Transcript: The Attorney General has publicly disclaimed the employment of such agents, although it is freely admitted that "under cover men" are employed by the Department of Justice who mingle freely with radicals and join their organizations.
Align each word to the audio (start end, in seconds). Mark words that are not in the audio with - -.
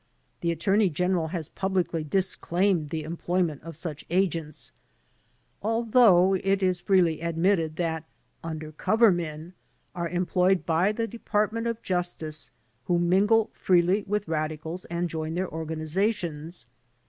The 0.39 0.49
Attorney 0.51 0.89
General 0.89 1.27
has 1.27 1.47
publicly 1.49 2.03
disclaimed 2.03 2.89
the 2.89 3.03
employment 3.03 3.61
of 3.61 3.75
such 3.75 4.03
agents, 4.09 4.71
although 5.61 6.33
it 6.37 6.63
is 6.63 6.79
freely 6.79 7.21
admitted 7.21 7.75
that 7.75 8.05
"under 8.43 8.71
cover 8.71 9.11
men" 9.11 9.53
are 9.93 10.09
employed 10.09 10.65
by 10.65 10.91
the 10.91 11.05
Department 11.05 11.67
of 11.67 11.83
Justice 11.83 12.49
who 12.85 12.97
mingle 12.97 13.51
freely 13.53 14.03
with 14.07 14.27
radicals 14.27 14.85
and 14.85 15.07
join 15.07 15.35
their 15.35 15.49
organizations. 15.53 16.65